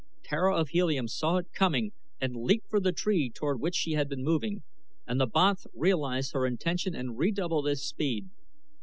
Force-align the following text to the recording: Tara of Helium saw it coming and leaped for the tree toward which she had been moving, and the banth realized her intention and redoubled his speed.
Tara 0.23 0.55
of 0.59 0.69
Helium 0.69 1.07
saw 1.07 1.37
it 1.37 1.51
coming 1.53 1.91
and 2.19 2.35
leaped 2.35 2.71
for 2.71 2.79
the 2.79 2.91
tree 2.91 3.29
toward 3.29 3.59
which 3.59 3.75
she 3.75 3.91
had 3.91 4.09
been 4.09 4.23
moving, 4.23 4.63
and 5.05 5.21
the 5.21 5.27
banth 5.27 5.67
realized 5.75 6.33
her 6.33 6.47
intention 6.47 6.95
and 6.95 7.19
redoubled 7.19 7.67
his 7.67 7.87
speed. 7.87 8.27